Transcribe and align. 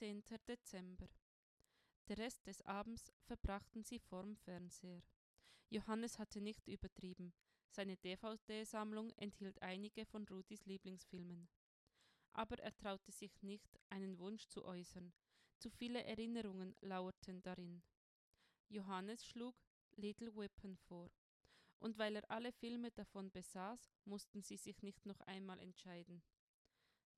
15. 0.00 0.24
Dezember. 0.48 1.10
Der 2.08 2.16
Rest 2.16 2.46
des 2.46 2.62
Abends 2.62 3.12
verbrachten 3.26 3.84
sie 3.84 3.98
vorm 3.98 4.34
Fernseher. 4.34 5.02
Johannes 5.68 6.18
hatte 6.18 6.40
nicht 6.40 6.66
übertrieben. 6.66 7.34
Seine 7.68 7.98
DVD-Sammlung 7.98 9.12
enthielt 9.18 9.60
einige 9.60 10.06
von 10.06 10.26
Rudis 10.26 10.64
Lieblingsfilmen. 10.64 11.50
Aber 12.32 12.58
er 12.60 12.74
traute 12.78 13.12
sich 13.12 13.42
nicht, 13.42 13.78
einen 13.90 14.18
Wunsch 14.18 14.46
zu 14.46 14.64
äußern. 14.64 15.12
Zu 15.58 15.68
viele 15.68 16.02
Erinnerungen 16.04 16.74
lauerten 16.80 17.42
darin. 17.42 17.82
Johannes 18.70 19.26
schlug 19.26 19.54
Little 19.96 20.34
Weapon 20.34 20.78
vor. 20.78 21.10
Und 21.78 21.98
weil 21.98 22.16
er 22.16 22.30
alle 22.30 22.52
Filme 22.52 22.90
davon 22.90 23.30
besaß, 23.30 23.92
mussten 24.06 24.40
sie 24.40 24.56
sich 24.56 24.80
nicht 24.82 25.04
noch 25.04 25.20
einmal 25.20 25.60
entscheiden. 25.60 26.22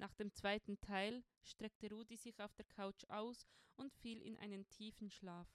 Nach 0.00 0.14
dem 0.14 0.32
zweiten 0.32 0.80
Teil 0.80 1.22
streckte 1.42 1.90
Rudi 1.90 2.16
sich 2.16 2.40
auf 2.40 2.54
der 2.54 2.64
Couch 2.64 3.04
aus 3.10 3.46
und 3.76 3.92
fiel 3.92 4.22
in 4.22 4.38
einen 4.38 4.66
tiefen 4.70 5.10
Schlaf. 5.10 5.46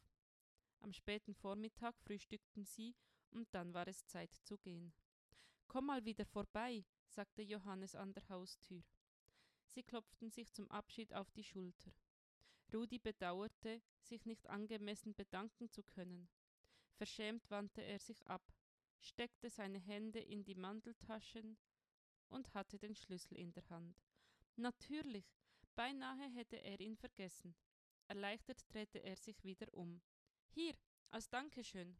Am 0.82 0.94
späten 0.94 1.34
Vormittag 1.34 2.00
frühstückten 2.02 2.64
sie 2.64 2.96
und 3.32 3.52
dann 3.56 3.74
war 3.74 3.88
es 3.88 4.06
Zeit 4.06 4.36
zu 4.44 4.60
gehen. 4.60 4.94
Komm 5.68 5.88
mal 5.88 6.06
wieder 6.06 6.28
vorbei, 6.28 6.86
sagte 7.08 7.42
Johannes 7.42 7.96
an 7.96 8.14
der 8.14 8.30
Haustür. 8.30 8.84
Sie 9.66 9.82
klopften 9.82 10.30
sich 10.30 10.54
zum 10.54 10.70
Abschied 10.70 11.16
auf 11.16 11.32
die 11.32 11.44
Schulter. 11.44 11.92
Rudi 12.72 13.00
bedauerte, 13.00 13.82
sich 14.00 14.28
nicht 14.28 14.48
angemessen 14.48 15.16
bedanken 15.16 15.72
zu 15.72 15.82
können. 15.82 16.30
Verschämt 16.94 17.50
wandte 17.50 17.82
er 17.82 17.98
sich 17.98 18.28
ab, 18.28 18.54
steckte 19.00 19.50
seine 19.50 19.80
Hände 19.80 20.20
in 20.20 20.44
die 20.44 20.54
Manteltaschen 20.54 21.58
und 22.30 22.54
hatte 22.54 22.78
den 22.78 22.94
Schlüssel 22.94 23.40
in 23.40 23.52
der 23.52 23.68
Hand. 23.72 24.06
Natürlich, 24.58 25.26
beinahe 25.76 26.30
hätte 26.30 26.62
er 26.62 26.80
ihn 26.80 26.96
vergessen. 26.96 27.56
Erleichtert 28.08 28.64
drehte 28.72 29.00
er 29.04 29.16
sich 29.16 29.44
wieder 29.44 29.74
um. 29.74 30.02
Hier, 30.48 30.76
als 31.10 31.30
Dankeschön. 31.30 31.98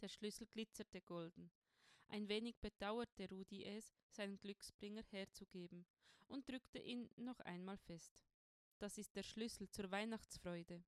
Der 0.00 0.08
Schlüssel 0.08 0.46
glitzerte 0.46 1.02
golden. 1.02 1.50
Ein 2.08 2.28
wenig 2.28 2.56
bedauerte 2.60 3.28
Rudi 3.28 3.64
es, 3.64 3.94
seinen 4.08 4.38
Glücksbringer 4.38 5.02
herzugeben, 5.10 5.86
und 6.26 6.48
drückte 6.48 6.78
ihn 6.78 7.10
noch 7.16 7.40
einmal 7.40 7.78
fest. 7.78 8.24
Das 8.78 8.98
ist 8.98 9.14
der 9.14 9.22
Schlüssel 9.22 9.68
zur 9.70 9.90
Weihnachtsfreude. 9.90 10.82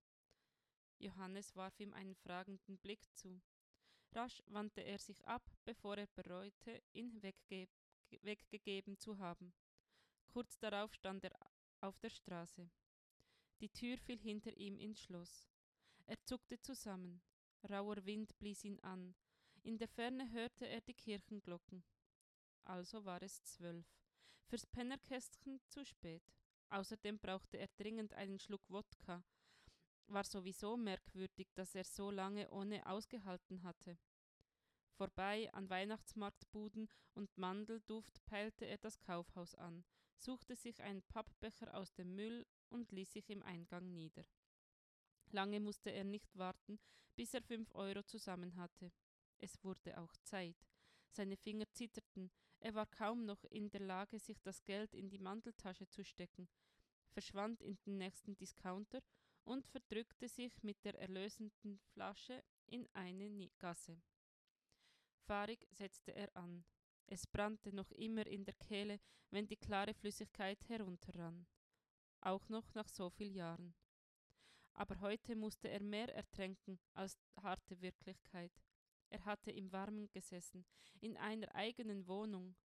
Johannes 0.98 1.54
warf 1.54 1.78
ihm 1.80 1.92
einen 1.92 2.14
fragenden 2.14 2.78
Blick 2.78 3.02
zu. 3.14 3.42
Rasch 4.12 4.42
wandte 4.46 4.80
er 4.82 4.98
sich 4.98 5.26
ab, 5.26 5.42
bevor 5.64 5.98
er 5.98 6.06
bereute, 6.08 6.82
ihn 6.92 7.22
wegge 7.22 7.68
weggegeben 8.22 8.96
zu 8.98 9.18
haben. 9.18 9.52
Kurz 10.36 10.58
darauf 10.58 10.92
stand 10.92 11.24
er 11.24 11.32
auf 11.80 11.98
der 11.98 12.10
Straße. 12.10 12.68
Die 13.62 13.70
Tür 13.70 13.96
fiel 13.96 14.18
hinter 14.18 14.54
ihm 14.54 14.78
ins 14.78 15.00
Schloss. 15.00 15.48
Er 16.04 16.22
zuckte 16.24 16.60
zusammen. 16.60 17.22
Rauer 17.70 18.04
Wind 18.04 18.38
blies 18.38 18.62
ihn 18.62 18.78
an. 18.80 19.14
In 19.62 19.78
der 19.78 19.88
Ferne 19.88 20.30
hörte 20.32 20.68
er 20.68 20.82
die 20.82 20.92
Kirchenglocken. 20.92 21.82
Also 22.64 23.06
war 23.06 23.22
es 23.22 23.42
zwölf. 23.44 23.86
Fürs 24.44 24.66
Pennerkästchen 24.66 25.58
zu 25.68 25.86
spät. 25.86 26.34
Außerdem 26.68 27.18
brauchte 27.18 27.56
er 27.56 27.68
dringend 27.78 28.12
einen 28.12 28.38
Schluck 28.38 28.68
Wodka. 28.68 29.24
War 30.06 30.24
sowieso 30.24 30.76
merkwürdig, 30.76 31.48
dass 31.54 31.74
er 31.74 31.84
so 31.84 32.10
lange 32.10 32.50
ohne 32.50 32.84
ausgehalten 32.84 33.62
hatte. 33.62 33.96
Vorbei 34.98 35.50
an 35.54 35.70
Weihnachtsmarktbuden 35.70 36.90
und 37.14 37.38
Mandelduft 37.38 38.22
peilte 38.26 38.66
er 38.66 38.76
das 38.76 39.00
Kaufhaus 39.00 39.54
an, 39.54 39.82
suchte 40.18 40.56
sich 40.56 40.82
einen 40.82 41.02
Pappbecher 41.02 41.74
aus 41.74 41.94
dem 41.94 42.14
Müll 42.14 42.46
und 42.68 42.92
ließ 42.92 43.12
sich 43.12 43.30
im 43.30 43.42
Eingang 43.42 43.92
nieder. 43.92 44.24
Lange 45.30 45.60
musste 45.60 45.90
er 45.90 46.04
nicht 46.04 46.36
warten, 46.36 46.78
bis 47.14 47.34
er 47.34 47.42
fünf 47.42 47.74
Euro 47.74 48.02
zusammen 48.02 48.56
hatte. 48.56 48.92
Es 49.38 49.62
wurde 49.64 49.98
auch 49.98 50.16
Zeit. 50.22 50.56
Seine 51.10 51.36
Finger 51.36 51.70
zitterten, 51.72 52.30
er 52.60 52.74
war 52.74 52.86
kaum 52.86 53.24
noch 53.24 53.44
in 53.44 53.70
der 53.70 53.80
Lage, 53.80 54.18
sich 54.18 54.40
das 54.42 54.64
Geld 54.64 54.94
in 54.94 55.08
die 55.08 55.18
Manteltasche 55.18 55.88
zu 55.88 56.04
stecken, 56.04 56.48
verschwand 57.08 57.62
in 57.62 57.78
den 57.86 57.98
nächsten 57.98 58.36
Discounter 58.36 59.02
und 59.44 59.66
verdrückte 59.66 60.28
sich 60.28 60.62
mit 60.62 60.84
der 60.84 60.98
erlösenden 60.98 61.78
Flasche 61.92 62.42
in 62.66 62.88
eine 62.94 63.50
Gasse. 63.58 64.00
Fahrig 65.26 65.66
setzte 65.70 66.14
er 66.14 66.34
an. 66.36 66.64
Es 67.06 67.26
brannte 67.26 67.72
noch 67.72 67.90
immer 67.92 68.26
in 68.26 68.44
der 68.44 68.54
Kehle, 68.54 68.98
wenn 69.30 69.46
die 69.46 69.56
klare 69.56 69.94
Flüssigkeit 69.94 70.68
herunterrann. 70.68 71.46
Auch 72.20 72.48
noch 72.48 72.74
nach 72.74 72.88
so 72.88 73.10
vielen 73.10 73.34
Jahren. 73.34 73.74
Aber 74.74 75.00
heute 75.00 75.36
musste 75.36 75.68
er 75.68 75.82
mehr 75.82 76.12
ertränken 76.14 76.78
als 76.94 77.16
harte 77.40 77.80
Wirklichkeit. 77.80 78.52
Er 79.08 79.24
hatte 79.24 79.50
im 79.52 79.72
Warmen 79.72 80.10
gesessen, 80.10 80.66
in 81.00 81.16
einer 81.16 81.54
eigenen 81.54 82.06
Wohnung. 82.08 82.56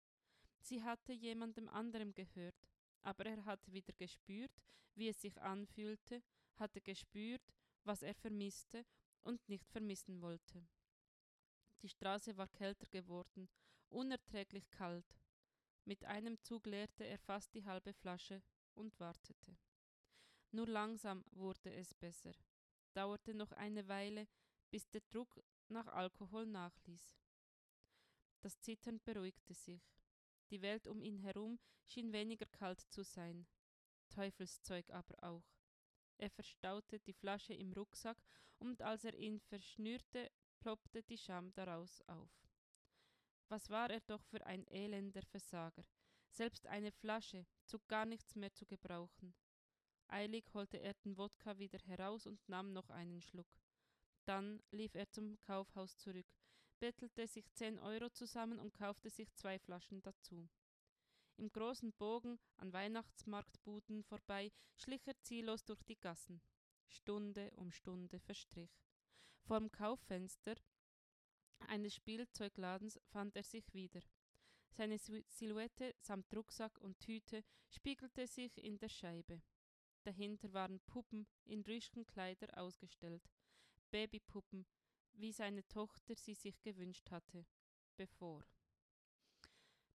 Sie 0.59 0.83
hatte 0.83 1.13
jemandem 1.13 1.69
anderem 1.69 2.13
gehört, 2.13 2.55
aber 3.03 3.25
er 3.25 3.45
hatte 3.45 3.71
wieder 3.71 3.93
gespürt, 3.93 4.51
wie 4.95 5.07
es 5.07 5.21
sich 5.21 5.39
anfühlte, 5.41 6.23
hatte 6.55 6.81
gespürt, 6.81 7.43
was 7.83 8.01
er 8.01 8.15
vermisste 8.15 8.85
und 9.23 9.47
nicht 9.47 9.69
vermissen 9.69 10.21
wollte. 10.21 10.67
Die 11.81 11.89
Straße 11.89 12.35
war 12.37 12.47
kälter 12.47 12.87
geworden, 12.87 13.49
unerträglich 13.91 14.69
kalt. 14.71 15.05
Mit 15.85 16.05
einem 16.05 16.41
Zug 16.41 16.65
leerte 16.65 17.03
er 17.03 17.17
fast 17.17 17.53
die 17.53 17.65
halbe 17.65 17.93
Flasche 17.93 18.41
und 18.73 18.99
wartete. 18.99 19.57
Nur 20.51 20.67
langsam 20.67 21.23
wurde 21.31 21.73
es 21.73 21.93
besser. 21.93 22.33
Dauerte 22.93 23.33
noch 23.33 23.51
eine 23.53 23.87
Weile, 23.87 24.27
bis 24.69 24.89
der 24.89 25.01
Druck 25.09 25.41
nach 25.69 25.87
Alkohol 25.87 26.45
nachließ. 26.45 27.17
Das 28.41 28.59
Zittern 28.59 28.99
beruhigte 29.03 29.53
sich. 29.53 29.81
Die 30.49 30.61
Welt 30.61 30.87
um 30.87 31.01
ihn 31.01 31.17
herum 31.17 31.59
schien 31.85 32.11
weniger 32.11 32.45
kalt 32.47 32.81
zu 32.89 33.03
sein. 33.03 33.47
Teufelszeug 34.09 34.89
aber 34.89 35.23
auch. 35.23 35.45
Er 36.17 36.29
verstaute 36.29 36.99
die 36.99 37.13
Flasche 37.13 37.53
im 37.53 37.71
Rucksack 37.73 38.17
und 38.59 38.81
als 38.81 39.05
er 39.05 39.15
ihn 39.15 39.39
verschnürte, 39.39 40.29
ploppte 40.59 41.01
die 41.01 41.17
Scham 41.17 41.53
daraus 41.53 42.01
auf. 42.07 42.50
Was 43.51 43.69
war 43.69 43.89
er 43.89 43.99
doch 44.07 44.23
für 44.23 44.45
ein 44.45 44.65
elender 44.67 45.23
Versager, 45.23 45.83
selbst 46.29 46.67
eine 46.67 46.93
Flasche, 46.93 47.45
zu 47.65 47.79
gar 47.89 48.05
nichts 48.05 48.33
mehr 48.37 48.53
zu 48.53 48.65
gebrauchen. 48.65 49.35
Eilig 50.07 50.45
holte 50.53 50.77
er 50.77 50.93
den 50.93 51.17
Wodka 51.17 51.59
wieder 51.59 51.79
heraus 51.79 52.25
und 52.27 52.39
nahm 52.47 52.71
noch 52.71 52.89
einen 52.89 53.21
Schluck. 53.21 53.59
Dann 54.23 54.63
lief 54.71 54.95
er 54.95 55.11
zum 55.11 55.37
Kaufhaus 55.41 55.97
zurück, 55.97 56.27
bettelte 56.79 57.27
sich 57.27 57.51
zehn 57.51 57.77
Euro 57.79 58.09
zusammen 58.11 58.57
und 58.57 58.73
kaufte 58.73 59.09
sich 59.09 59.33
zwei 59.33 59.59
Flaschen 59.59 60.01
dazu. 60.01 60.47
Im 61.35 61.51
großen 61.51 61.91
Bogen 61.91 62.39
an 62.55 62.71
Weihnachtsmarktbuden 62.71 64.05
vorbei 64.05 64.53
schlich 64.77 65.05
er 65.07 65.21
ziellos 65.23 65.65
durch 65.65 65.83
die 65.83 65.99
Gassen. 65.99 66.41
Stunde 66.87 67.51
um 67.57 67.73
Stunde 67.73 68.21
verstrich. 68.21 68.71
Vorm 69.41 69.69
Kauffenster 69.73 70.55
eines 71.71 71.95
Spielzeugladens 71.95 72.99
fand 73.05 73.35
er 73.37 73.43
sich 73.43 73.73
wieder. 73.73 74.01
Seine 74.71 74.97
Silhouette 74.97 75.95
samt 76.01 76.35
Rucksack 76.35 76.77
und 76.79 76.99
Tüte 76.99 77.45
spiegelte 77.69 78.27
sich 78.27 78.61
in 78.61 78.77
der 78.77 78.89
Scheibe. 78.89 79.41
Dahinter 80.03 80.51
waren 80.51 80.81
Puppen 80.81 81.27
in 81.45 81.61
Rüschenkleider 81.61 82.57
ausgestellt, 82.57 83.29
Babypuppen, 83.89 84.65
wie 85.13 85.31
seine 85.31 85.65
Tochter 85.69 86.15
sie 86.15 86.33
sich 86.33 86.61
gewünscht 86.61 87.09
hatte, 87.09 87.45
bevor. 87.95 88.43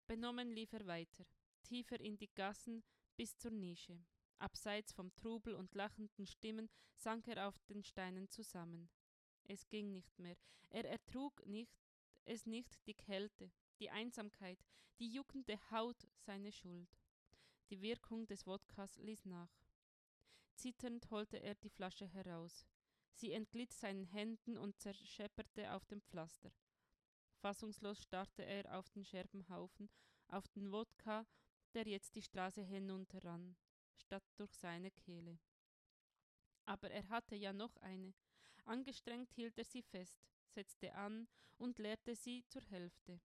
Benommen 0.07 0.51
lief 0.51 0.73
er 0.73 0.87
weiter, 0.87 1.27
tiefer 1.63 2.01
in 2.01 2.17
die 2.17 2.33
Gassen 2.35 2.85
bis 3.17 3.37
zur 3.37 3.51
Nische. 3.51 4.03
Abseits 4.39 4.93
vom 4.93 5.15
Trubel 5.17 5.55
und 5.55 5.75
lachenden 5.75 6.27
Stimmen 6.27 6.71
sank 6.95 7.29
er 7.29 7.49
auf 7.49 7.59
den 7.65 7.83
Steinen 7.83 8.31
zusammen. 8.31 8.89
Es 9.49 9.69
ging 9.69 9.93
nicht 9.93 10.19
mehr. 10.19 10.37
Er 10.71 10.85
ertrug 10.85 11.47
nicht, 11.47 11.87
es 12.25 12.47
nicht 12.47 12.87
die 12.87 12.95
Kälte, 12.95 13.51
die 13.79 13.91
Einsamkeit, 13.91 14.59
die 14.99 15.09
juckende 15.09 15.59
Haut 15.71 16.09
seine 16.17 16.51
Schuld. 16.51 16.89
Die 17.71 17.81
Wirkung 17.81 18.27
des 18.27 18.47
Wodkas 18.47 18.97
ließ 18.99 19.25
nach. 19.27 19.51
Zitternd 20.55 21.11
holte 21.11 21.37
er 21.39 21.55
die 21.55 21.69
Flasche 21.69 22.07
heraus. 22.07 22.67
Sie 23.13 23.33
entglitt 23.33 23.73
seinen 23.73 24.05
Händen 24.05 24.59
und 24.59 24.79
zerschepperte 24.81 25.73
auf 25.73 25.87
dem 25.87 26.03
Pflaster. 26.03 26.53
Fassungslos 27.41 28.03
starrte 28.03 28.45
er 28.45 28.79
auf 28.79 28.89
den 28.91 29.05
Scherbenhaufen, 29.05 29.89
auf 30.29 30.49
den 30.49 30.73
Wodka, 30.73 31.27
der 31.75 31.87
jetzt 31.87 32.15
die 32.15 32.23
Straße 32.23 32.63
hinunterrann, 32.63 33.57
statt 33.97 34.25
durch 34.37 34.53
seine 34.55 34.91
Kehle. 34.91 35.39
Aber 36.65 36.91
er 36.91 37.09
hatte 37.09 37.37
ja 37.37 37.53
noch 37.53 37.77
eine. 37.77 38.15
Angestrengt 38.67 39.33
hielt 39.33 39.57
er 39.59 39.65
sie 39.65 39.83
fest, 39.83 40.19
setzte 40.49 40.95
an 40.95 41.29
und 41.57 41.79
leerte 41.79 42.15
sie 42.15 42.45
zur 42.49 42.63
Hälfte. 42.63 43.21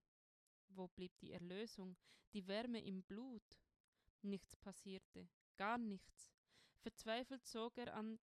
Wo 0.68 0.86
blieb 0.88 1.18
die 1.18 1.32
Erlösung, 1.32 1.96
die 2.32 2.46
Wärme 2.46 2.80
im 2.80 3.02
Blut? 3.02 3.60
Nichts 4.22 4.56
passierte, 4.56 5.28
gar 5.56 5.78
nichts. 5.78 6.32
Verzweifelt 6.78 7.44
zog 7.44 7.76
er 7.76 7.94
an 7.94 8.18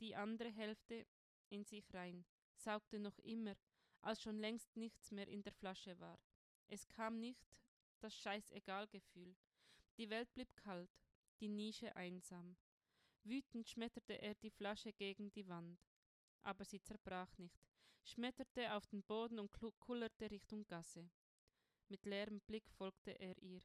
die 0.00 0.14
andere 0.14 0.50
Hälfte 0.50 1.06
in 1.48 1.64
sich 1.64 1.92
rein, 1.94 2.24
saugte 2.54 2.98
noch 2.98 3.18
immer, 3.20 3.56
als 4.02 4.22
schon 4.22 4.38
längst 4.38 4.76
nichts 4.76 5.10
mehr 5.10 5.28
in 5.28 5.42
der 5.42 5.52
Flasche 5.52 5.98
war. 5.98 6.18
Es 6.68 6.86
kam 6.88 7.18
nicht 7.18 7.62
das 8.00 8.14
Scheißegal-Gefühl. 8.14 9.34
Die 9.96 10.10
Welt 10.10 10.32
blieb 10.34 10.54
kalt, 10.56 10.90
die 11.40 11.48
Nische 11.48 11.96
einsam. 11.96 12.56
Wütend 13.24 13.68
schmetterte 13.68 14.20
er 14.20 14.34
die 14.34 14.50
Flasche 14.50 14.92
gegen 14.92 15.32
die 15.32 15.48
Wand. 15.48 15.80
Aber 16.42 16.64
sie 16.64 16.80
zerbrach 16.82 17.36
nicht, 17.38 17.60
schmetterte 18.04 18.74
auf 18.74 18.86
den 18.86 19.02
Boden 19.02 19.38
und 19.38 19.50
kullerte 19.80 20.30
Richtung 20.30 20.66
Gasse. 20.66 21.10
Mit 21.88 22.04
leerem 22.06 22.40
Blick 22.40 22.68
folgte 22.70 23.12
er 23.12 23.36
ihr. 23.42 23.62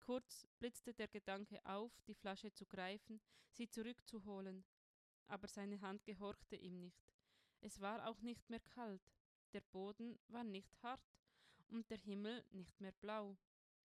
Kurz 0.00 0.46
blitzte 0.58 0.94
der 0.94 1.08
Gedanke 1.08 1.64
auf, 1.64 1.92
die 2.06 2.14
Flasche 2.14 2.52
zu 2.52 2.64
greifen, 2.66 3.20
sie 3.50 3.68
zurückzuholen, 3.68 4.64
aber 5.26 5.48
seine 5.48 5.80
Hand 5.80 6.04
gehorchte 6.04 6.56
ihm 6.56 6.78
nicht. 6.78 7.12
Es 7.60 7.80
war 7.80 8.06
auch 8.08 8.20
nicht 8.20 8.48
mehr 8.48 8.60
kalt, 8.60 9.02
der 9.52 9.62
Boden 9.62 10.18
war 10.28 10.44
nicht 10.44 10.80
hart 10.82 11.00
und 11.68 11.90
der 11.90 11.98
Himmel 11.98 12.44
nicht 12.50 12.80
mehr 12.80 12.92
blau. 12.92 13.36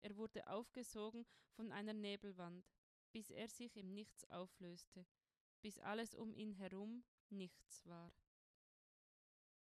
Er 0.02 0.16
wurde 0.18 0.48
aufgesogen 0.48 1.26
von 1.52 1.72
einer 1.72 1.94
Nebelwand, 1.94 2.66
bis 3.12 3.30
er 3.30 3.48
sich 3.48 3.78
im 3.78 3.94
Nichts 3.94 4.30
auflöste, 4.30 5.06
bis 5.62 5.80
alles 5.80 6.16
um 6.16 6.34
ihn 6.34 6.54
herum 6.54 7.04
nichts 7.32 7.86
war. 7.88 8.12